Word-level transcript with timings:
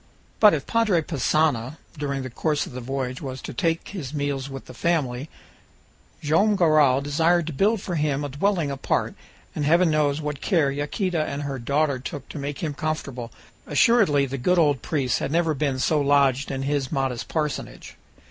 But 0.39 0.55
if 0.55 0.65
Padre 0.65 1.03
Passanha 1.03 1.77
during 1.95 2.23
the 2.23 2.31
course 2.31 2.65
of 2.65 2.71
the 2.71 2.81
voyage 2.81 3.21
was 3.21 3.39
to 3.43 3.53
take 3.53 3.89
his 3.89 4.15
meals 4.15 4.49
with 4.49 4.65
the 4.65 4.73
family, 4.73 5.29
Joam 6.23 6.55
Garral 6.55 7.01
desired 7.01 7.45
to 7.45 7.53
build 7.53 7.81
for 7.81 7.93
him 7.93 8.23
a 8.23 8.29
dwelling 8.29 8.71
apart, 8.71 9.13
and 9.53 9.63
heaven 9.63 9.91
knows 9.91 10.19
what 10.19 10.41
care 10.41 10.71
Yaquita 10.71 11.23
and 11.25 11.43
her 11.43 11.59
daughter 11.59 11.99
took 11.99 12.27
to 12.29 12.39
make 12.39 12.63
him 12.63 12.73
comfortable! 12.73 13.31
Assuredly 13.67 14.25
the 14.25 14.39
good 14.39 14.57
old 14.57 14.81
priest 14.81 15.19
had 15.19 15.31
never 15.31 15.53
been 15.53 15.77
so 15.77 16.01
lodged 16.01 16.49
in 16.49 16.63
his 16.63 16.91
modest 16.91 17.27
parsonage! 17.27 17.95